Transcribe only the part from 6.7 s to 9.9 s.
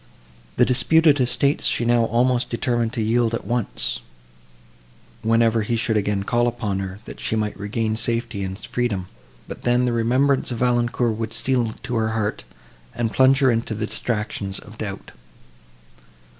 her, that she might regain safety and freedom; but then,